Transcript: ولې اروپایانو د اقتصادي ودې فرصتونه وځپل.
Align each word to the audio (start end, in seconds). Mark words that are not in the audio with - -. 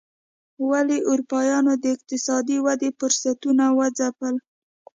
ولې 0.69 0.97
اروپایانو 1.09 1.73
د 1.83 1.85
اقتصادي 1.95 2.57
ودې 2.65 2.89
فرصتونه 2.99 3.63
وځپل. 3.79 4.35